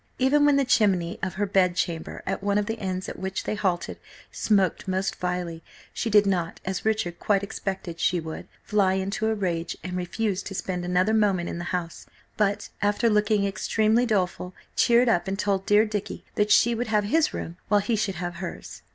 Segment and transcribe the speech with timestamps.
[0.17, 3.43] Even when the chimney of her bed chamber, at one of the inns at which
[3.43, 3.99] they halted,
[4.31, 5.61] smoked most vilely,
[5.93, 10.41] she did not, as Richard quite expected she would, fly into a rage and refuse
[10.41, 15.37] to spend another moment in the house, but after looking extremely doleful, cheered up and
[15.37, 18.81] told dear Dicky that she would have his room while he should have hers.